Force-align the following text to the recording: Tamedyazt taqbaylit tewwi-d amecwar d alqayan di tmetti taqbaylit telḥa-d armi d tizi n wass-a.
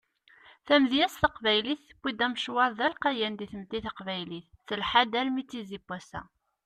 Tamedyazt 0.65 1.19
taqbaylit 1.21 1.81
tewwi-d 1.89 2.19
amecwar 2.25 2.69
d 2.77 2.79
alqayan 2.87 3.33
di 3.39 3.45
tmetti 3.51 3.79
taqbaylit 3.85 4.47
telḥa-d 4.67 5.13
armi 5.19 5.43
d 5.43 5.47
tizi 5.49 5.79
n 5.81 5.85
wass-a. 5.87 6.21